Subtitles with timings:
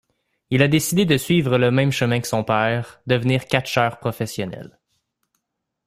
[0.49, 4.79] Il a décidé de suivre le même chemin que son père, devenir catcheur professionnel.